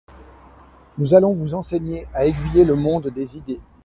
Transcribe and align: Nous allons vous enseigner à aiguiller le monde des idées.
Nous 0.97 1.13
allons 1.13 1.35
vous 1.35 1.53
enseigner 1.53 2.07
à 2.15 2.25
aiguiller 2.25 2.65
le 2.65 2.73
monde 2.75 3.09
des 3.09 3.37
idées. 3.37 3.61